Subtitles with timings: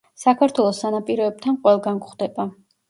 [0.21, 2.53] საქართველოს სანაპიროებთან ყველგან გვხვდება.